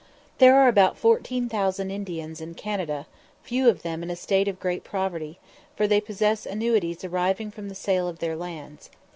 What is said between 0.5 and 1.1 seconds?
are about